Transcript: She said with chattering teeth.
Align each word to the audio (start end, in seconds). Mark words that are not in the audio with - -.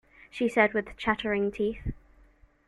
She 0.31 0.49
said 0.49 0.73
with 0.73 0.97
chattering 0.97 1.51
teeth. 1.51 1.93